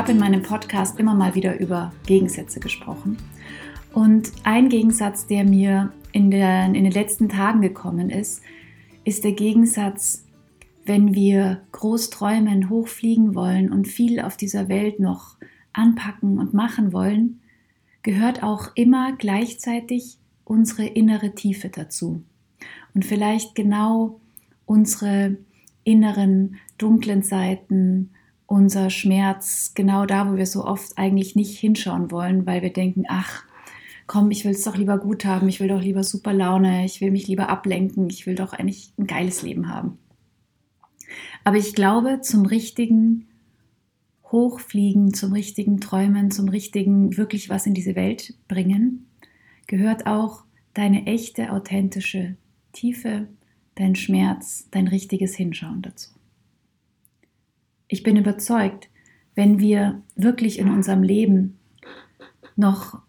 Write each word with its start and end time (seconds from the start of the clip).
habe 0.00 0.12
in 0.12 0.18
meinem 0.18 0.40
Podcast 0.40 0.98
immer 0.98 1.14
mal 1.14 1.34
wieder 1.34 1.60
über 1.60 1.92
Gegensätze 2.06 2.58
gesprochen. 2.58 3.18
Und 3.92 4.32
ein 4.44 4.70
Gegensatz, 4.70 5.26
der 5.26 5.44
mir 5.44 5.92
in, 6.12 6.30
der, 6.30 6.64
in 6.64 6.72
den 6.72 6.90
letzten 6.90 7.28
Tagen 7.28 7.60
gekommen 7.60 8.08
ist, 8.08 8.40
ist 9.04 9.24
der 9.24 9.32
Gegensatz, 9.32 10.24
wenn 10.86 11.14
wir 11.14 11.60
groß 11.72 12.08
träumen, 12.08 12.70
hochfliegen 12.70 13.34
wollen 13.34 13.70
und 13.70 13.88
viel 13.88 14.20
auf 14.20 14.38
dieser 14.38 14.70
Welt 14.70 15.00
noch 15.00 15.36
anpacken 15.74 16.38
und 16.38 16.54
machen 16.54 16.94
wollen, 16.94 17.40
gehört 18.02 18.42
auch 18.42 18.70
immer 18.76 19.12
gleichzeitig 19.18 20.16
unsere 20.46 20.86
innere 20.86 21.34
Tiefe 21.34 21.68
dazu. 21.68 22.22
Und 22.94 23.04
vielleicht 23.04 23.54
genau 23.54 24.18
unsere 24.64 25.36
inneren 25.84 26.56
dunklen 26.78 27.22
Seiten, 27.22 28.12
unser 28.50 28.90
Schmerz, 28.90 29.74
genau 29.76 30.06
da, 30.06 30.28
wo 30.28 30.36
wir 30.36 30.44
so 30.44 30.64
oft 30.64 30.98
eigentlich 30.98 31.36
nicht 31.36 31.56
hinschauen 31.56 32.10
wollen, 32.10 32.46
weil 32.46 32.62
wir 32.62 32.72
denken, 32.72 33.04
ach, 33.06 33.44
komm, 34.08 34.32
ich 34.32 34.44
will 34.44 34.50
es 34.50 34.64
doch 34.64 34.76
lieber 34.76 34.98
gut 34.98 35.24
haben, 35.24 35.48
ich 35.48 35.60
will 35.60 35.68
doch 35.68 35.80
lieber 35.80 36.02
super 36.02 36.32
Laune, 36.32 36.84
ich 36.84 37.00
will 37.00 37.12
mich 37.12 37.28
lieber 37.28 37.48
ablenken, 37.48 38.10
ich 38.10 38.26
will 38.26 38.34
doch 38.34 38.52
eigentlich 38.52 38.92
ein 38.98 39.06
geiles 39.06 39.42
Leben 39.42 39.68
haben. 39.68 39.98
Aber 41.44 41.58
ich 41.58 41.76
glaube, 41.76 42.22
zum 42.22 42.44
richtigen 42.44 43.28
Hochfliegen, 44.32 45.14
zum 45.14 45.32
richtigen 45.32 45.80
Träumen, 45.80 46.32
zum 46.32 46.48
richtigen 46.48 47.16
wirklich 47.16 47.50
was 47.50 47.66
in 47.66 47.74
diese 47.74 47.94
Welt 47.94 48.34
bringen, 48.48 49.06
gehört 49.68 50.06
auch 50.06 50.42
deine 50.74 51.06
echte, 51.06 51.52
authentische 51.52 52.36
Tiefe, 52.72 53.28
dein 53.76 53.94
Schmerz, 53.94 54.66
dein 54.72 54.88
richtiges 54.88 55.36
Hinschauen 55.36 55.82
dazu. 55.82 56.10
Ich 57.92 58.04
bin 58.04 58.16
überzeugt, 58.16 58.88
wenn 59.34 59.58
wir 59.58 60.00
wirklich 60.14 60.60
in 60.60 60.70
unserem 60.70 61.02
Leben 61.02 61.58
noch 62.54 63.02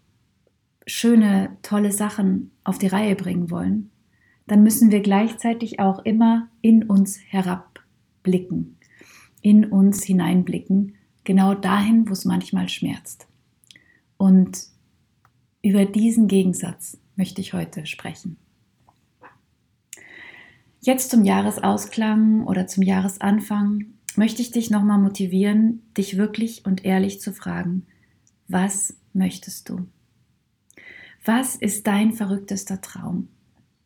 schöne, 0.88 1.56
tolle 1.62 1.92
Sachen 1.92 2.50
auf 2.64 2.78
die 2.78 2.88
Reihe 2.88 3.14
bringen 3.14 3.48
wollen, 3.52 3.92
dann 4.48 4.64
müssen 4.64 4.90
wir 4.90 5.00
gleichzeitig 5.00 5.78
auch 5.78 6.00
immer 6.04 6.48
in 6.62 6.82
uns 6.82 7.20
herabblicken, 7.28 8.76
in 9.40 9.66
uns 9.66 10.02
hineinblicken, 10.02 10.96
genau 11.22 11.54
dahin, 11.54 12.08
wo 12.08 12.12
es 12.12 12.24
manchmal 12.24 12.68
schmerzt. 12.68 13.28
Und 14.16 14.64
über 15.62 15.84
diesen 15.84 16.26
Gegensatz 16.26 16.98
möchte 17.14 17.40
ich 17.40 17.52
heute 17.52 17.86
sprechen. 17.86 18.36
Jetzt 20.80 21.10
zum 21.10 21.22
Jahresausklang 21.22 22.44
oder 22.48 22.66
zum 22.66 22.82
Jahresanfang 22.82 23.84
möchte 24.16 24.42
ich 24.42 24.50
dich 24.50 24.70
nochmal 24.70 24.98
motivieren, 24.98 25.82
dich 25.96 26.16
wirklich 26.16 26.64
und 26.66 26.84
ehrlich 26.84 27.20
zu 27.20 27.32
fragen, 27.32 27.86
was 28.48 28.96
möchtest 29.12 29.68
du? 29.68 29.86
Was 31.24 31.56
ist 31.56 31.86
dein 31.86 32.12
verrücktester 32.12 32.80
Traum? 32.80 33.28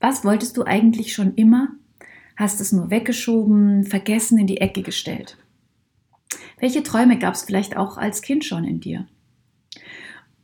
Was 0.00 0.24
wolltest 0.24 0.56
du 0.56 0.64
eigentlich 0.64 1.12
schon 1.12 1.34
immer? 1.34 1.68
Hast 2.36 2.60
es 2.60 2.72
nur 2.72 2.90
weggeschoben, 2.90 3.84
vergessen, 3.84 4.38
in 4.38 4.46
die 4.46 4.60
Ecke 4.60 4.82
gestellt? 4.82 5.36
Welche 6.58 6.82
Träume 6.82 7.18
gab 7.18 7.34
es 7.34 7.42
vielleicht 7.42 7.76
auch 7.76 7.98
als 7.98 8.22
Kind 8.22 8.44
schon 8.44 8.64
in 8.64 8.80
dir? 8.80 9.06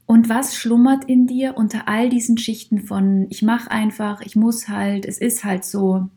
Und 0.06 0.28
was 0.28 0.56
schlummert 0.56 1.04
in 1.04 1.26
dir 1.26 1.56
unter 1.56 1.88
all 1.88 2.10
diesen 2.10 2.36
Schichten 2.36 2.80
von 2.80 3.26
ich 3.30 3.42
mache 3.42 3.70
einfach, 3.70 4.20
ich 4.20 4.36
muss 4.36 4.68
halt, 4.68 5.06
es 5.06 5.18
ist 5.18 5.44
halt 5.44 5.64
so, 5.64 6.08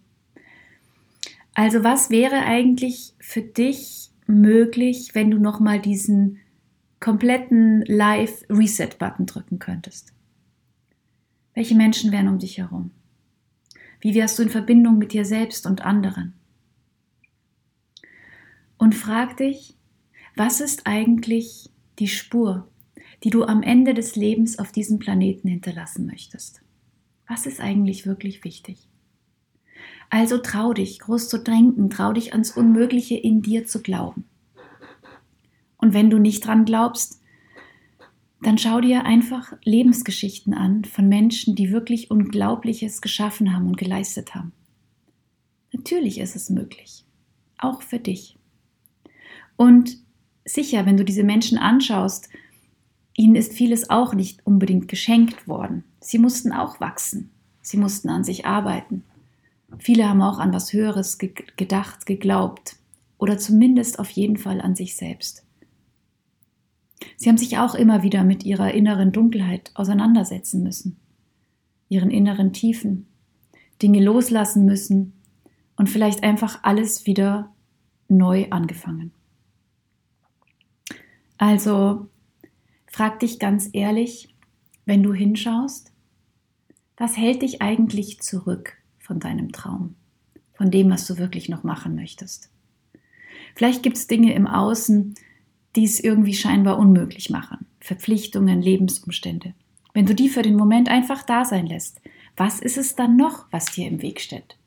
also 1.56 1.84
was 1.84 2.10
wäre 2.10 2.44
eigentlich 2.44 3.14
für 3.18 3.42
dich 3.42 4.12
möglich, 4.28 5.16
wenn 5.16 5.32
du 5.32 5.40
nochmal 5.40 5.82
diesen 5.82 6.40
kompletten 7.00 7.82
Live-Reset-Button 7.86 9.26
drücken 9.26 9.58
könntest? 9.58 10.14
Welche 11.54 11.76
Menschen 11.76 12.12
wären 12.12 12.28
um 12.28 12.40
dich 12.40 12.58
herum? 12.58 12.92
Wie 14.02 14.14
wärst 14.14 14.38
du 14.38 14.44
in 14.44 14.50
Verbindung 14.50 14.98
mit 14.98 15.14
dir 15.14 15.24
selbst 15.24 15.66
und 15.66 15.86
anderen? 15.86 16.34
Und 18.78 18.94
frag 18.94 19.38
dich, 19.38 19.78
was 20.36 20.60
ist 20.60 20.86
eigentlich 20.86 21.70
die 22.00 22.10
Spur, 22.10 22.70
die 23.24 23.30
du 23.30 23.46
am 23.46 23.64
Ende 23.64 23.94
des 23.94 24.18
Lebens 24.18 24.60
auf 24.60 24.74
diesem 24.74 25.00
Planeten 25.00 25.48
hinterlassen 25.48 26.06
möchtest? 26.06 26.62
Was 27.28 27.46
ist 27.46 27.62
eigentlich 27.62 28.06
wirklich 28.06 28.44
wichtig? 28.44 28.90
Also 30.10 30.38
trau 30.38 30.74
dich, 30.74 31.00
groß 31.00 31.30
zu 31.30 31.38
denken, 31.38 31.90
trau 31.90 32.14
dich 32.14 32.34
ans 32.34 32.52
Unmögliche 32.52 33.16
in 33.16 33.42
dir 33.42 33.66
zu 33.66 33.82
glauben. 33.82 34.26
Und 35.78 35.94
wenn 35.94 36.10
du 36.10 36.20
nicht 36.20 36.46
dran 36.46 36.66
glaubst, 36.66 37.22
dann 38.42 38.58
schau 38.58 38.80
dir 38.82 39.06
einfach 39.06 39.54
Lebensgeschichten 39.64 40.54
an 40.54 40.86
von 40.86 41.10
Menschen, 41.10 41.56
die 41.56 41.72
wirklich 41.72 42.12
Unglaubliches 42.12 43.02
geschaffen 43.02 43.54
haben 43.54 43.68
und 43.68 43.78
geleistet 43.78 44.36
haben. 44.36 44.52
Natürlich 45.74 46.20
ist 46.20 46.36
es 46.36 46.50
möglich, 46.50 47.06
auch 47.58 47.82
für 47.82 48.00
dich. 48.00 48.38
Und 49.56 49.98
sicher, 50.46 50.86
wenn 50.86 50.98
du 50.98 51.04
diese 51.04 51.24
Menschen 51.24 51.58
anschaust, 51.58 52.30
ihnen 53.18 53.36
ist 53.36 53.54
vieles 53.54 53.90
auch 53.90 54.14
nicht 54.14 54.46
unbedingt 54.46 54.88
geschenkt 54.88 55.48
worden. 55.48 55.84
Sie 56.00 56.20
mussten 56.20 56.52
auch 56.52 56.80
wachsen, 56.80 57.32
sie 57.62 57.78
mussten 57.78 58.10
an 58.10 58.24
sich 58.24 58.46
arbeiten. 58.46 59.04
Viele 59.80 60.08
haben 60.10 60.22
auch 60.22 60.40
an 60.40 60.54
was 60.54 60.74
Höheres 60.74 61.18
ge 61.18 61.34
gedacht, 61.58 62.06
geglaubt 62.06 62.78
oder 63.18 63.38
zumindest 63.38 64.00
auf 64.00 64.10
jeden 64.10 64.38
Fall 64.38 64.62
an 64.62 64.76
sich 64.76 64.96
selbst. 64.96 65.46
Sie 67.18 67.30
haben 67.30 67.38
sich 67.38 67.58
auch 67.58 67.76
immer 67.76 68.04
wieder 68.04 68.24
mit 68.24 68.44
ihrer 68.44 68.74
inneren 68.74 69.12
Dunkelheit 69.12 69.72
auseinandersetzen 69.74 70.64
müssen, 70.64 70.98
ihren 71.90 72.10
inneren 72.10 72.54
Tiefen, 72.54 73.08
Dinge 73.82 74.04
loslassen 74.04 74.66
müssen 74.66 75.14
und 75.76 75.90
vielleicht 75.90 76.24
einfach 76.24 76.64
alles 76.64 77.06
wieder 77.06 77.54
neu 78.08 78.48
angefangen. 78.50 79.12
Also 81.38 82.08
frag 82.88 83.20
dich 83.20 83.40
ganz 83.40 83.70
ehrlich, 83.74 84.34
wenn 84.86 85.04
du 85.04 85.14
hinschaust, 85.14 85.92
was 86.98 87.18
hält 87.18 87.42
dich 87.42 87.62
eigentlich 87.62 88.22
zurück 88.22 88.78
von 89.06 89.20
deinem 89.20 89.52
Traum, 89.52 89.96
von 90.54 90.72
dem, 90.72 90.90
was 90.90 91.06
du 91.06 91.18
wirklich 91.18 91.48
noch 91.48 91.64
machen 91.64 91.96
möchtest. 91.96 92.50
Vielleicht 93.56 93.84
gibt 93.84 93.98
es 93.98 94.08
Dinge 94.08 94.34
im 94.34 94.48
Außen, 94.48 95.16
die 95.76 95.84
es 95.84 96.00
irgendwie 96.00 96.34
scheinbar 96.34 96.80
unmöglich 96.80 97.30
machen. 97.30 97.66
Verpflichtungen, 97.80 98.62
Lebensumstände. 98.62 99.54
Wenn 99.94 100.06
du 100.06 100.16
die 100.16 100.30
für 100.30 100.42
den 100.42 100.56
Moment 100.56 100.90
einfach 100.90 101.24
da 101.24 101.46
sein 101.46 101.68
lässt, 101.68 102.02
was 102.36 102.60
ist 102.60 102.78
es 102.78 102.96
dann 102.96 103.16
noch, 103.16 103.46
was 103.52 103.68
dir 103.68 103.88
im 103.88 104.02
Weg 104.02 104.20
steht? 104.20 104.58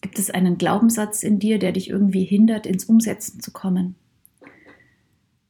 Gibt 0.00 0.18
es 0.18 0.30
einen 0.30 0.56
Glaubenssatz 0.56 1.22
in 1.22 1.38
dir, 1.38 1.58
der 1.58 1.72
dich 1.72 1.90
irgendwie 1.90 2.24
hindert, 2.24 2.66
ins 2.66 2.84
Umsetzen 2.84 3.40
zu 3.40 3.50
kommen? 3.50 3.96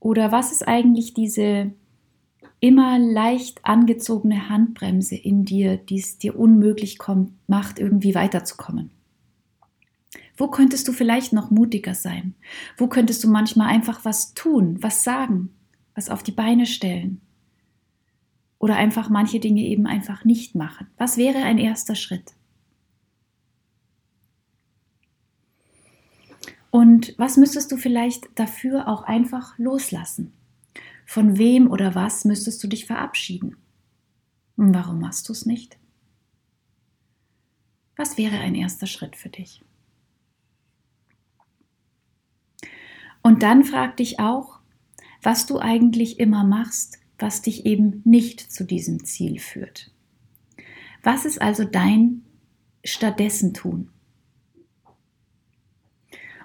Oder 0.00 0.32
was 0.32 0.50
ist 0.50 0.66
eigentlich 0.66 1.14
diese 1.14 1.72
immer 2.60 2.98
leicht 2.98 3.64
angezogene 3.64 4.48
Handbremse 4.48 5.16
in 5.16 5.44
dir, 5.44 5.76
die 5.78 5.98
es 5.98 6.18
dir 6.18 6.38
unmöglich 6.38 6.98
kommt, 6.98 7.32
macht, 7.48 7.78
irgendwie 7.78 8.14
weiterzukommen? 8.14 8.90
Wo 10.36 10.48
könntest 10.48 10.86
du 10.88 10.92
vielleicht 10.92 11.32
noch 11.32 11.50
mutiger 11.50 11.94
sein? 11.94 12.34
Wo 12.76 12.86
könntest 12.86 13.24
du 13.24 13.28
manchmal 13.28 13.68
einfach 13.68 14.04
was 14.04 14.34
tun, 14.34 14.82
was 14.82 15.04
sagen, 15.04 15.50
was 15.94 16.08
auf 16.08 16.22
die 16.22 16.32
Beine 16.32 16.66
stellen? 16.66 17.20
Oder 18.58 18.76
einfach 18.76 19.08
manche 19.08 19.40
Dinge 19.40 19.62
eben 19.62 19.86
einfach 19.86 20.24
nicht 20.24 20.54
machen? 20.54 20.86
Was 20.98 21.16
wäre 21.16 21.38
ein 21.38 21.58
erster 21.58 21.94
Schritt? 21.94 22.34
Und 26.70 27.14
was 27.18 27.36
müsstest 27.36 27.72
du 27.72 27.76
vielleicht 27.76 28.28
dafür 28.34 28.86
auch 28.86 29.02
einfach 29.02 29.58
loslassen? 29.58 30.32
Von 31.10 31.38
wem 31.38 31.68
oder 31.68 31.96
was 31.96 32.24
müsstest 32.24 32.62
du 32.62 32.68
dich 32.68 32.86
verabschieden? 32.86 33.56
Und 34.54 34.72
warum 34.72 35.00
machst 35.00 35.28
du 35.28 35.32
es 35.32 35.44
nicht? 35.44 35.76
Was 37.96 38.16
wäre 38.16 38.38
ein 38.38 38.54
erster 38.54 38.86
Schritt 38.86 39.16
für 39.16 39.28
dich? 39.28 39.60
Und 43.22 43.42
dann 43.42 43.64
frag 43.64 43.96
dich 43.96 44.20
auch, 44.20 44.60
was 45.20 45.46
du 45.46 45.58
eigentlich 45.58 46.20
immer 46.20 46.44
machst, 46.44 47.00
was 47.18 47.42
dich 47.42 47.66
eben 47.66 48.02
nicht 48.04 48.38
zu 48.38 48.64
diesem 48.64 49.04
Ziel 49.04 49.40
führt. 49.40 49.90
Was 51.02 51.24
ist 51.24 51.42
also 51.42 51.64
dein 51.64 52.24
stattdessen 52.84 53.52
tun? 53.52 53.90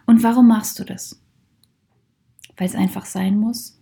Und 0.08 0.24
warum 0.24 0.48
machst 0.48 0.80
du 0.80 0.84
das? 0.84 1.22
Weil 2.58 2.68
es 2.68 2.74
einfach 2.74 3.06
sein 3.06 3.38
muss? 3.38 3.75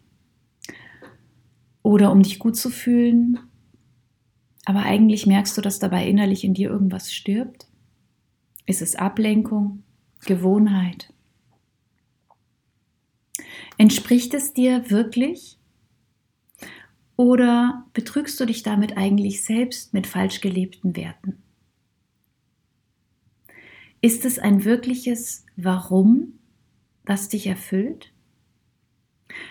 Oder 1.84 2.12
um 2.12 2.24
dich 2.24 2.40
gut 2.40 2.56
zu 2.56 2.70
fühlen. 2.70 3.40
Aber 4.66 4.84
eigentlich 4.84 5.28
merkst 5.28 5.56
du, 5.58 5.62
dass 5.62 5.80
dabei 5.80 6.08
innerlich 6.08 6.44
in 6.44 6.54
dir 6.54 6.70
irgendwas 6.70 7.14
stirbt. 7.14 7.68
Ist 8.66 8.82
es 8.82 8.96
Ablenkung, 8.96 9.84
Gewohnheit? 10.26 11.14
Entspricht 13.78 14.34
es 14.34 14.54
dir 14.54 14.90
wirklich? 14.90 15.60
Oder 17.18 17.86
betrügst 17.94 18.40
du 18.40 18.46
dich 18.46 18.64
damit 18.64 18.98
eigentlich 18.98 19.44
selbst 19.44 19.94
mit 19.94 20.08
falsch 20.08 20.42
gelebten 20.42 20.96
Werten? 20.96 21.44
Ist 24.02 24.26
es 24.26 24.40
ein 24.40 24.64
wirkliches 24.64 25.46
Warum, 25.56 26.40
was 27.06 27.30
dich 27.30 27.48
erfüllt? 27.48 28.13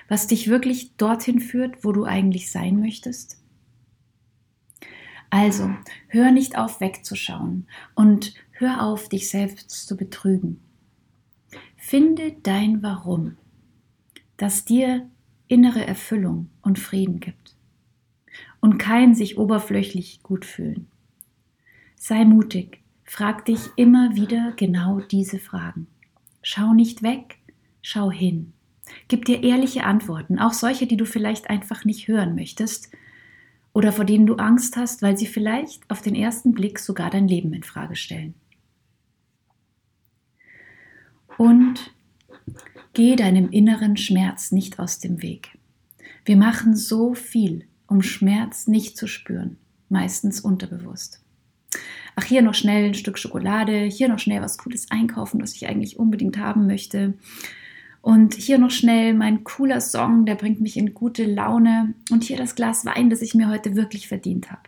Was 0.09 0.27
dich 0.27 0.49
wirklich 0.49 0.97
dorthin 0.97 1.41
führt, 1.41 1.85
wo 1.85 1.93
du 1.93 2.05
eigentlich 2.05 2.51
sein 2.51 2.81
möchtest? 2.81 3.39
Also, 5.31 5.75
hör 6.09 6.31
nicht 6.31 6.59
auf 6.59 6.81
wegzuschauen 6.81 7.67
und 7.95 8.35
hör 8.51 8.83
auf, 8.83 9.09
dich 9.09 9.31
selbst 9.31 9.71
zu 9.71 9.97
betrügen. 9.97 10.61
Finde 11.77 12.33
dein 12.43 12.83
Warum, 12.83 13.37
das 14.37 14.65
dir 14.65 15.09
innere 15.49 15.87
Erfüllung 15.87 16.51
und 16.61 16.79
Frieden 16.79 17.19
gibt 17.21 17.57
und 18.61 18.79
kein 18.79 19.15
sich 19.15 19.39
oberflächlich 19.39 20.23
gut 20.23 20.45
fühlen. 20.45 20.87
Sei 21.97 22.25
mutig, 22.25 22.81
frag 23.05 23.45
dich 23.45 23.71
immer 23.77 24.15
wieder 24.15 24.53
genau 24.57 25.01
diese 25.01 25.39
Fragen. 25.39 25.87
Schau 26.43 26.73
nicht 26.73 27.03
weg, 27.03 27.39
schau 27.83 28.11
hin. 28.11 28.53
Gib 29.09 29.25
dir 29.25 29.43
ehrliche 29.43 29.85
Antworten, 29.85 30.39
auch 30.39 30.53
solche, 30.53 30.87
die 30.87 30.97
du 30.97 31.05
vielleicht 31.05 31.51
einfach 31.51 31.85
nicht 31.85 32.09
hören 32.09 32.35
möchtest 32.35 32.91
oder 33.73 33.93
vor 33.93 34.05
denen 34.05 34.27
du 34.27 34.35
Angst 34.37 34.77
hast, 34.77 35.03
weil 35.03 35.17
sie 35.17 35.27
vielleicht 35.27 35.89
auf 35.91 36.03
den 36.03 36.15
ersten 36.15 36.53
Blick 36.53 36.79
sogar 36.79 37.11
dein 37.11 37.29
Leben 37.29 37.53
in 37.53 37.63
Frage 37.63 37.97
stellen. 37.97 38.35
Und 41.39 41.93
geh 42.93 43.17
deinem 43.17 43.51
inneren 43.51 43.97
Schmerz 43.97 44.53
nicht 44.53 44.79
aus 44.79 44.99
dem 44.99 45.23
Weg. 45.23 45.59
Wir 46.25 46.37
machen 46.37 46.77
so 46.77 47.15
viel, 47.15 47.67
um 47.87 48.03
Schmerz 48.03 48.67
nicht 48.67 48.97
zu 48.97 49.07
spüren, 49.07 49.57
meistens 49.89 50.41
unterbewusst. 50.41 51.21
Ach, 52.15 52.25
hier 52.25 52.43
noch 52.43 52.55
schnell 52.55 52.85
ein 52.85 52.95
Stück 52.95 53.19
Schokolade, 53.19 53.85
hier 53.85 54.09
noch 54.09 54.19
schnell 54.19 54.43
was 54.43 54.59
Cooles 54.59 54.91
einkaufen, 54.91 55.41
was 55.41 55.55
ich 55.55 55.67
eigentlich 55.67 55.99
unbedingt 55.99 56.37
haben 56.37 56.67
möchte. 56.67 57.15
Und 58.03 58.35
hier 58.35 58.59
noch 58.59 58.73
schnell 58.73 59.15
mein 59.15 59.45
cooler 59.45 59.81
Song, 59.81 60.27
der 60.27 60.35
bringt 60.35 60.61
mich 60.61 60.77
in 60.77 60.93
gute 60.93 61.25
Laune. 61.25 61.95
Und 62.11 62.25
hier 62.25 62.37
das 62.37 62.57
Glas 62.57 62.85
Wein, 62.85 63.09
das 63.09 63.23
ich 63.23 63.35
mir 63.35 63.49
heute 63.49 63.77
wirklich 63.77 64.09
verdient 64.09 64.51
habe. 64.51 64.63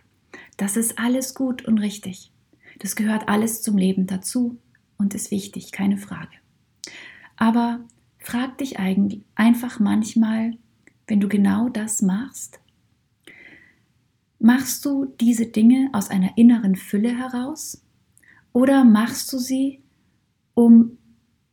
Das 0.57 0.77
ist 0.77 0.99
alles 0.99 1.35
gut 1.35 1.65
und 1.65 1.79
richtig. 1.79 2.31
Das 2.79 2.95
gehört 2.95 3.29
alles 3.29 3.61
zum 3.61 3.77
Leben 3.77 4.07
dazu 4.07 4.57
und 4.99 5.15
ist 5.15 5.33
wichtig, 5.33 5.73
keine 5.73 5.99
Frage. 5.99 6.31
Aber 7.37 7.81
frag 8.19 8.57
dich 8.59 8.79
eigentlich 8.79 9.23
einfach 9.35 9.81
manchmal, 9.81 10.57
wenn 11.09 11.21
du 11.21 11.29
genau 11.29 11.69
das 11.69 12.03
machst, 12.03 12.61
machst 14.39 14.85
du 14.85 15.07
diese 15.21 15.47
Dinge 15.47 15.91
aus 15.93 16.09
einer 16.09 16.37
inneren 16.37 16.77
Fülle 16.77 17.17
heraus 17.17 17.83
oder 18.53 18.85
machst 18.85 19.33
du 19.33 19.39
sie, 19.39 19.83
um 20.55 20.99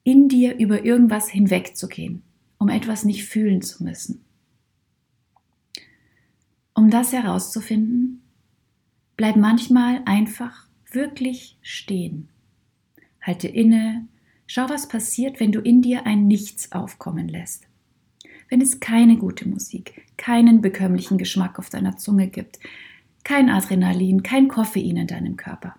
in 0.04 0.28
dir 0.30 0.58
über 0.58 0.84
irgendwas 0.84 1.30
hinwegzugehen, 1.30 2.24
um 2.58 2.70
etwas 2.70 3.06
nicht 3.06 3.26
fühlen 3.26 3.62
zu 3.62 3.84
müssen. 3.84 4.24
Um 6.74 6.90
das 6.90 7.14
herauszufinden, 7.14 8.22
bleib 9.18 9.36
manchmal 9.36 10.02
einfach 10.06 10.68
wirklich 10.92 11.58
stehen. 11.62 12.30
Halte 13.22 13.48
inne, 13.48 14.08
schau, 14.48 14.68
was 14.70 14.88
passiert, 14.88 15.40
wenn 15.40 15.52
du 15.52 15.60
in 15.60 15.82
dir 15.82 16.06
ein 16.06 16.28
Nichts 16.28 16.72
aufkommen 16.72 17.28
lässt. 17.28 17.68
Wenn 18.50 18.62
es 18.62 18.80
keine 18.80 19.18
gute 19.18 19.48
Musik, 19.48 20.06
keinen 20.18 20.62
bekömmlichen 20.62 21.18
Geschmack 21.18 21.60
auf 21.60 21.70
deiner 21.70 21.98
Zunge 21.98 22.28
gibt, 22.28 22.60
kein 23.24 23.50
Adrenalin, 23.50 24.24
kein 24.24 24.48
Koffein 24.48 24.98
in 24.98 25.08
deinem 25.08 25.38
Körper. 25.38 25.76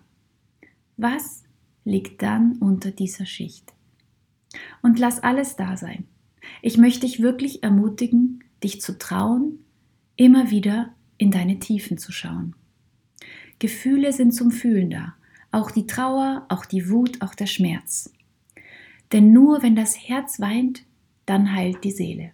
Was 0.97 1.43
liegt 1.83 2.21
dann 2.21 2.53
unter 2.59 2.91
dieser 2.91 3.25
Schicht? 3.25 3.73
Und 4.81 4.99
lass 4.99 5.19
alles 5.21 5.55
da 5.55 5.77
sein. 5.77 6.05
Ich 6.61 6.77
möchte 6.77 7.01
dich 7.01 7.21
wirklich 7.21 7.63
ermutigen, 7.63 8.43
dich 8.63 8.81
zu 8.81 8.97
trauen, 8.97 9.59
immer 10.15 10.51
wieder 10.51 10.93
in 11.17 11.31
deine 11.31 11.59
Tiefen 11.59 11.97
zu 11.97 12.11
schauen. 12.11 12.55
Gefühle 13.59 14.11
sind 14.13 14.33
zum 14.33 14.51
Fühlen 14.51 14.89
da, 14.89 15.15
auch 15.51 15.71
die 15.71 15.87
Trauer, 15.87 16.45
auch 16.49 16.65
die 16.65 16.89
Wut, 16.89 17.21
auch 17.21 17.35
der 17.35 17.45
Schmerz. 17.45 18.11
Denn 19.11 19.31
nur 19.31 19.61
wenn 19.61 19.75
das 19.75 19.97
Herz 19.97 20.39
weint, 20.39 20.83
dann 21.25 21.53
heilt 21.53 21.83
die 21.83 21.91
Seele. 21.91 22.31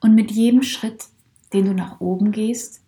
Und 0.00 0.14
mit 0.14 0.30
jedem 0.30 0.62
Schritt, 0.62 1.06
den 1.52 1.66
du 1.66 1.74
nach 1.74 2.00
oben 2.00 2.30
gehst, 2.30 2.82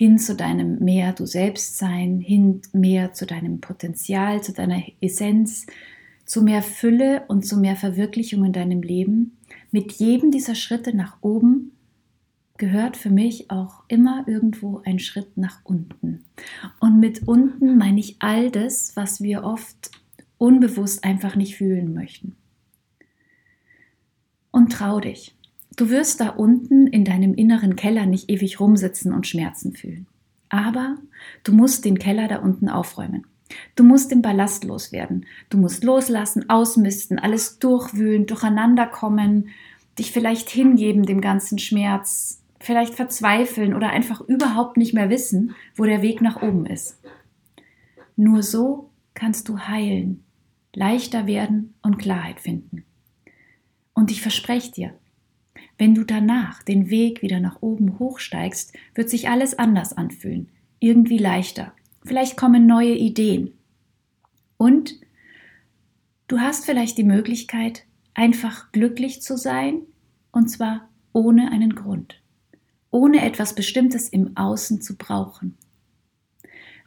hin 0.00 0.18
zu 0.18 0.34
deinem 0.34 0.78
mehr 0.78 1.12
du 1.12 1.26
selbst 1.26 1.76
sein, 1.76 2.20
hin 2.20 2.62
mehr 2.72 3.12
zu 3.12 3.26
deinem 3.26 3.60
Potenzial, 3.60 4.42
zu 4.42 4.54
deiner 4.54 4.82
Essenz, 5.02 5.66
zu 6.24 6.40
mehr 6.40 6.62
Fülle 6.62 7.24
und 7.28 7.44
zu 7.44 7.58
mehr 7.58 7.76
Verwirklichung 7.76 8.46
in 8.46 8.54
deinem 8.54 8.80
Leben. 8.80 9.36
Mit 9.70 9.92
jedem 9.92 10.30
dieser 10.30 10.54
Schritte 10.54 10.96
nach 10.96 11.18
oben 11.20 11.72
gehört 12.56 12.96
für 12.96 13.10
mich 13.10 13.50
auch 13.50 13.82
immer 13.88 14.24
irgendwo 14.26 14.80
ein 14.86 15.00
Schritt 15.00 15.36
nach 15.36 15.60
unten. 15.64 16.24
Und 16.78 16.98
mit 16.98 17.28
unten 17.28 17.76
meine 17.76 18.00
ich 18.00 18.16
all 18.20 18.50
das, 18.50 18.96
was 18.96 19.20
wir 19.20 19.44
oft 19.44 19.90
unbewusst 20.38 21.04
einfach 21.04 21.36
nicht 21.36 21.56
fühlen 21.56 21.92
möchten. 21.92 22.36
Und 24.50 24.72
trau 24.72 24.98
dich. 24.98 25.36
Du 25.80 25.88
wirst 25.88 26.20
da 26.20 26.28
unten 26.28 26.86
in 26.88 27.06
deinem 27.06 27.32
inneren 27.32 27.74
Keller 27.74 28.04
nicht 28.04 28.28
ewig 28.28 28.60
rumsitzen 28.60 29.14
und 29.14 29.26
Schmerzen 29.26 29.72
fühlen. 29.72 30.06
Aber 30.50 30.98
du 31.42 31.54
musst 31.54 31.86
den 31.86 31.98
Keller 31.98 32.28
da 32.28 32.40
unten 32.40 32.68
aufräumen. 32.68 33.26
Du 33.76 33.82
musst 33.82 34.10
den 34.10 34.20
Ballast 34.20 34.64
loswerden. 34.64 35.24
Du 35.48 35.56
musst 35.56 35.82
loslassen, 35.82 36.50
ausmisten, 36.50 37.18
alles 37.18 37.60
durchwühlen, 37.60 38.26
durcheinander 38.26 38.86
kommen, 38.86 39.48
dich 39.98 40.12
vielleicht 40.12 40.50
hingeben 40.50 41.04
dem 41.04 41.22
ganzen 41.22 41.58
Schmerz, 41.58 42.42
vielleicht 42.58 42.94
verzweifeln 42.94 43.72
oder 43.72 43.88
einfach 43.88 44.20
überhaupt 44.20 44.76
nicht 44.76 44.92
mehr 44.92 45.08
wissen, 45.08 45.54
wo 45.76 45.84
der 45.84 46.02
Weg 46.02 46.20
nach 46.20 46.42
oben 46.42 46.66
ist. 46.66 47.00
Nur 48.16 48.42
so 48.42 48.90
kannst 49.14 49.48
du 49.48 49.60
heilen, 49.60 50.24
leichter 50.74 51.26
werden 51.26 51.72
und 51.80 51.96
Klarheit 51.96 52.38
finden. 52.38 52.84
Und 53.94 54.10
ich 54.10 54.20
verspreche 54.20 54.72
dir, 54.72 54.99
wenn 55.80 55.94
du 55.94 56.04
danach 56.04 56.62
den 56.62 56.90
Weg 56.90 57.22
wieder 57.22 57.40
nach 57.40 57.62
oben 57.62 57.98
hochsteigst, 57.98 58.74
wird 58.94 59.08
sich 59.08 59.30
alles 59.30 59.58
anders 59.58 59.94
anfühlen, 59.94 60.50
irgendwie 60.78 61.16
leichter. 61.16 61.72
Vielleicht 62.04 62.36
kommen 62.36 62.66
neue 62.66 62.94
Ideen. 62.94 63.54
Und 64.58 65.00
du 66.28 66.38
hast 66.38 66.66
vielleicht 66.66 66.98
die 66.98 67.04
Möglichkeit, 67.04 67.86
einfach 68.12 68.72
glücklich 68.72 69.22
zu 69.22 69.38
sein, 69.38 69.80
und 70.32 70.48
zwar 70.48 70.90
ohne 71.14 71.50
einen 71.50 71.74
Grund, 71.74 72.20
ohne 72.90 73.24
etwas 73.24 73.54
Bestimmtes 73.54 74.10
im 74.10 74.36
Außen 74.36 74.82
zu 74.82 74.98
brauchen. 74.98 75.56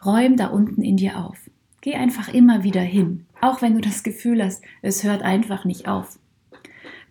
Räum 0.06 0.38
da 0.38 0.50
unten 0.50 0.84
in 0.84 0.98
dir 0.98 1.18
auf. 1.18 1.50
Geh 1.82 1.96
einfach 1.96 2.32
immer 2.32 2.64
wieder 2.64 2.82
hin, 2.82 3.26
auch 3.42 3.64
wenn 3.64 3.74
du 3.74 3.82
das 3.82 4.04
Gefühl 4.04 4.44
hast, 4.44 4.64
es 4.84 5.04
hört 5.04 5.24
einfach 5.24 5.66
nicht 5.66 5.88
auf. 5.88 6.20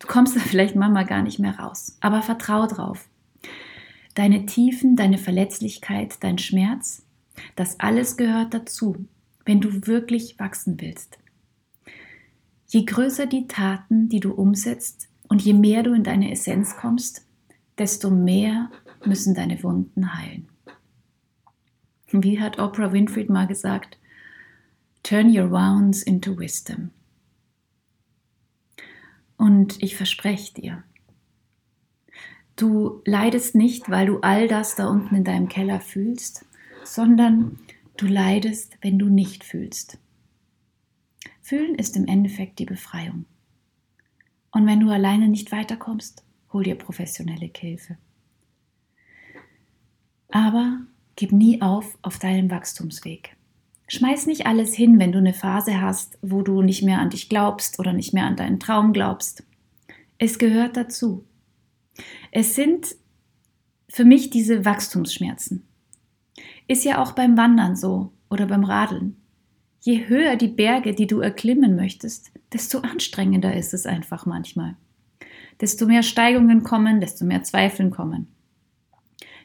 Du 0.02 0.08
kommst 0.08 0.34
da 0.34 0.40
vielleicht 0.40 0.74
manchmal 0.74 1.06
gar 1.06 1.22
nicht 1.22 1.38
mehr 1.38 1.58
raus, 1.58 1.96
aber 2.00 2.22
vertrau 2.22 2.66
drauf. 2.66 3.08
Deine 4.14 4.46
Tiefen, 4.46 4.96
deine 4.96 5.16
Verletzlichkeit, 5.16 6.16
dein 6.24 6.38
Schmerz, 6.38 7.06
das 7.54 7.78
alles 7.78 8.16
gehört 8.16 8.52
dazu, 8.52 9.06
wenn 9.44 9.60
du 9.60 9.86
wirklich 9.86 10.38
wachsen 10.40 10.80
willst. 10.80 11.18
Je 12.66 12.84
größer 12.84 13.26
die 13.26 13.46
Taten, 13.46 14.08
die 14.08 14.18
du 14.18 14.32
umsetzt 14.32 15.08
und 15.28 15.40
je 15.42 15.54
mehr 15.54 15.84
du 15.84 15.94
in 15.94 16.02
deine 16.02 16.32
Essenz 16.32 16.76
kommst, 16.76 17.24
desto 17.78 18.10
mehr 18.10 18.70
müssen 19.04 19.34
deine 19.34 19.62
Wunden 19.62 20.14
heilen. 20.14 20.48
Wie 22.10 22.40
hat 22.40 22.58
Oprah 22.58 22.92
Winfrey 22.92 23.26
mal 23.30 23.46
gesagt? 23.46 23.98
Turn 25.04 25.28
your 25.28 25.50
wounds 25.50 26.02
into 26.02 26.36
wisdom. 26.36 26.90
Und 29.42 29.82
ich 29.82 29.96
verspreche 29.96 30.54
dir, 30.54 30.84
du 32.54 33.02
leidest 33.04 33.56
nicht, 33.56 33.90
weil 33.90 34.06
du 34.06 34.20
all 34.20 34.46
das 34.46 34.76
da 34.76 34.86
unten 34.86 35.16
in 35.16 35.24
deinem 35.24 35.48
Keller 35.48 35.80
fühlst, 35.80 36.44
sondern 36.84 37.58
du 37.96 38.06
leidest, 38.06 38.78
wenn 38.82 39.00
du 39.00 39.08
nicht 39.08 39.42
fühlst. 39.42 39.98
Fühlen 41.40 41.74
ist 41.74 41.96
im 41.96 42.06
Endeffekt 42.06 42.60
die 42.60 42.66
Befreiung. 42.66 43.24
Und 44.52 44.64
wenn 44.68 44.78
du 44.78 44.90
alleine 44.90 45.26
nicht 45.26 45.50
weiterkommst, 45.50 46.22
hol 46.52 46.62
dir 46.62 46.76
professionelle 46.76 47.50
Hilfe. 47.52 47.98
Aber 50.28 50.82
gib 51.16 51.32
nie 51.32 51.60
auf 51.60 51.98
auf 52.02 52.20
deinem 52.20 52.48
Wachstumsweg. 52.48 53.36
Schmeiß 53.88 54.26
nicht 54.26 54.46
alles 54.46 54.74
hin, 54.74 54.98
wenn 54.98 55.12
du 55.12 55.18
eine 55.18 55.34
Phase 55.34 55.80
hast, 55.80 56.18
wo 56.22 56.42
du 56.42 56.62
nicht 56.62 56.82
mehr 56.82 56.98
an 56.98 57.10
dich 57.10 57.28
glaubst 57.28 57.78
oder 57.78 57.92
nicht 57.92 58.14
mehr 58.14 58.26
an 58.26 58.36
deinen 58.36 58.60
Traum 58.60 58.92
glaubst. 58.92 59.44
Es 60.18 60.38
gehört 60.38 60.76
dazu. 60.76 61.24
Es 62.30 62.54
sind 62.54 62.94
für 63.88 64.04
mich 64.04 64.30
diese 64.30 64.64
Wachstumsschmerzen. 64.64 65.66
Ist 66.68 66.84
ja 66.84 67.02
auch 67.02 67.12
beim 67.12 67.36
Wandern 67.36 67.76
so 67.76 68.12
oder 68.30 68.46
beim 68.46 68.64
Radeln. 68.64 69.16
Je 69.80 70.06
höher 70.08 70.36
die 70.36 70.48
Berge, 70.48 70.94
die 70.94 71.06
du 71.06 71.20
erklimmen 71.20 71.76
möchtest, 71.76 72.30
desto 72.52 72.78
anstrengender 72.78 73.54
ist 73.54 73.74
es 73.74 73.84
einfach 73.84 74.26
manchmal. 74.26 74.76
Desto 75.60 75.86
mehr 75.86 76.02
Steigungen 76.02 76.62
kommen, 76.62 77.00
desto 77.00 77.24
mehr 77.24 77.42
Zweifeln 77.42 77.90
kommen. 77.90 78.28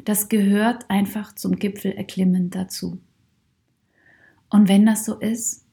Das 0.06 0.30
gehört 0.30 0.90
einfach 0.90 1.34
zum 1.34 1.58
Gipfelerklimmen 1.58 2.50
dazu. 2.50 3.00
Und 4.50 4.68
wenn 4.68 4.86
das 4.86 5.06
so 5.06 5.16
ist, 5.20 5.66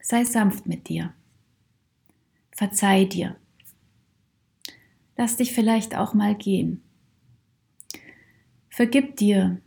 sei 0.00 0.24
sanft 0.24 0.66
mit 0.66 0.88
dir. 0.88 1.12
Verzeih 2.50 3.04
dir. 3.04 3.36
Lass 5.16 5.36
dich 5.36 5.52
vielleicht 5.52 5.96
auch 5.96 6.14
mal 6.14 6.34
gehen. 6.34 6.82
Vergib 8.68 9.16
dir 9.16 9.60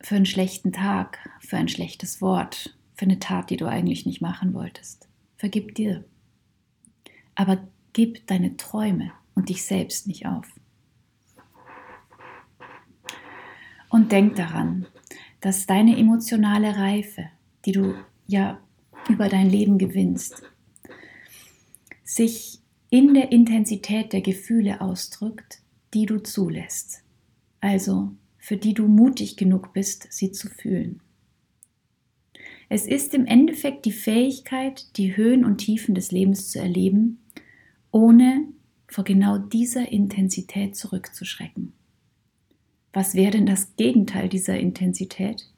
für 0.00 0.16
einen 0.16 0.26
schlechten 0.26 0.72
Tag, 0.72 1.18
für 1.40 1.56
ein 1.56 1.68
schlechtes 1.68 2.20
Wort, 2.20 2.76
für 2.94 3.04
eine 3.04 3.18
Tat, 3.18 3.50
die 3.50 3.56
du 3.56 3.66
eigentlich 3.66 4.04
nicht 4.06 4.20
machen 4.20 4.54
wolltest. 4.54 5.08
Vergib 5.36 5.74
dir. 5.74 6.04
Aber 7.34 7.68
gib 7.92 8.26
deine 8.26 8.56
Träume 8.56 9.12
und 9.34 9.48
dich 9.48 9.64
selbst 9.64 10.06
nicht 10.06 10.26
auf. 10.26 10.46
Und 13.88 14.12
denk 14.12 14.34
daran, 14.36 14.86
dass 15.40 15.66
deine 15.66 15.96
emotionale 15.96 16.76
Reife, 16.76 17.30
die 17.68 17.72
du 17.72 17.94
ja 18.26 18.58
über 19.10 19.28
dein 19.28 19.50
Leben 19.50 19.76
gewinnst, 19.76 20.42
sich 22.02 22.60
in 22.88 23.12
der 23.12 23.30
Intensität 23.30 24.14
der 24.14 24.22
Gefühle 24.22 24.80
ausdrückt, 24.80 25.60
die 25.92 26.06
du 26.06 26.18
zulässt. 26.18 27.02
Also 27.60 28.12
für 28.38 28.56
die 28.56 28.72
du 28.72 28.88
mutig 28.88 29.36
genug 29.36 29.74
bist, 29.74 30.06
sie 30.10 30.32
zu 30.32 30.48
fühlen. 30.48 31.02
Es 32.70 32.86
ist 32.86 33.12
im 33.12 33.26
Endeffekt 33.26 33.84
die 33.84 33.92
Fähigkeit, 33.92 34.96
die 34.96 35.14
Höhen 35.14 35.44
und 35.44 35.58
Tiefen 35.58 35.94
des 35.94 36.10
Lebens 36.10 36.50
zu 36.50 36.58
erleben, 36.58 37.18
ohne 37.90 38.48
vor 38.86 39.04
genau 39.04 39.36
dieser 39.36 39.92
Intensität 39.92 40.74
zurückzuschrecken. 40.74 41.74
Was 42.94 43.14
wäre 43.14 43.32
denn 43.32 43.44
das 43.44 43.76
Gegenteil 43.76 44.30
dieser 44.30 44.58
Intensität? 44.58 45.52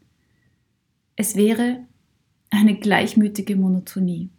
Es 1.15 1.37
wäre 1.37 1.87
eine 2.51 2.77
gleichmütige 2.79 3.57
Monotonie, 3.57 4.31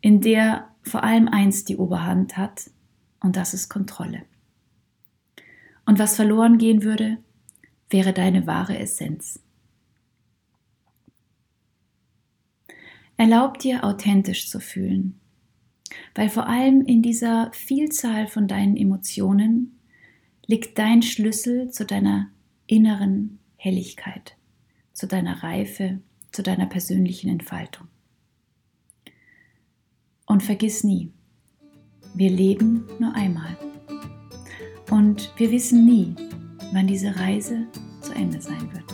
in 0.00 0.20
der 0.20 0.68
vor 0.82 1.04
allem 1.04 1.28
eins 1.28 1.64
die 1.64 1.76
Oberhand 1.76 2.36
hat, 2.36 2.70
und 3.20 3.36
das 3.36 3.54
ist 3.54 3.68
Kontrolle. 3.68 4.22
Und 5.86 5.98
was 5.98 6.16
verloren 6.16 6.58
gehen 6.58 6.82
würde, 6.82 7.18
wäre 7.90 8.12
deine 8.12 8.46
wahre 8.46 8.78
Essenz. 8.78 9.40
Erlaub 13.16 13.58
dir 13.58 13.84
authentisch 13.84 14.48
zu 14.50 14.60
fühlen, 14.60 15.20
weil 16.14 16.28
vor 16.28 16.48
allem 16.48 16.84
in 16.84 17.02
dieser 17.02 17.50
Vielzahl 17.52 18.26
von 18.26 18.48
deinen 18.48 18.76
Emotionen 18.76 19.78
liegt 20.46 20.78
dein 20.78 21.02
Schlüssel 21.02 21.70
zu 21.70 21.86
deiner 21.86 22.30
inneren 22.66 23.38
Helligkeit, 23.56 24.36
zu 24.92 25.06
deiner 25.06 25.42
Reife, 25.42 26.00
zu 26.34 26.42
deiner 26.42 26.66
persönlichen 26.66 27.30
Entfaltung. 27.30 27.86
Und 30.26 30.42
vergiss 30.42 30.82
nie, 30.82 31.12
wir 32.14 32.30
leben 32.30 32.88
nur 32.98 33.14
einmal. 33.14 33.56
Und 34.90 35.32
wir 35.36 35.50
wissen 35.52 35.84
nie, 35.84 36.14
wann 36.72 36.86
diese 36.86 37.14
Reise 37.16 37.66
zu 38.00 38.12
Ende 38.12 38.40
sein 38.40 38.72
wird. 38.72 38.93